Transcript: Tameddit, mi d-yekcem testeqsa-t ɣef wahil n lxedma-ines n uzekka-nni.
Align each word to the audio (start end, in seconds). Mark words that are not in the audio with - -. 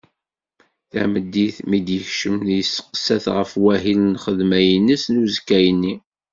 Tameddit, 0.91 1.55
mi 1.69 1.79
d-yekcem 1.85 2.35
testeqsa-t 2.45 3.25
ɣef 3.35 3.51
wahil 3.63 3.99
n 4.01 4.15
lxedma-ines 4.15 5.03
n 5.09 5.21
uzekka-nni. 5.23 5.93